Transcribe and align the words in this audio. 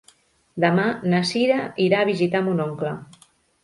Demà 0.65 0.85
na 1.13 1.21
Cira 1.33 1.61
irà 1.87 2.03
a 2.03 2.11
visitar 2.13 2.45
mon 2.51 2.69
oncle. 2.71 2.99